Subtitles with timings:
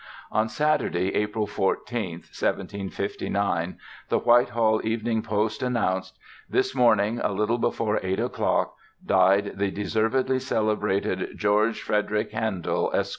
[0.31, 3.77] On Saturday, April 14, 1759,
[4.09, 6.17] the Whitehall Evening Post, announced:
[6.49, 8.73] "This morning, a little before eight o'clock,
[9.05, 13.09] died the deservedly celebrated George Frederick Handell Esq."